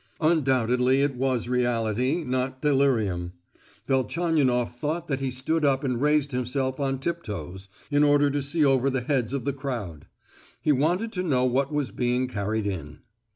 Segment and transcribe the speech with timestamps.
[0.21, 3.33] Undoubtedly it was reality, not delirium.
[3.87, 8.41] Velchaninoff thought that he stood up and raised himself on tip toes, in order to
[8.41, 10.07] see over the heads of the crowd.
[10.59, 13.01] He wanted to know what was being carried in.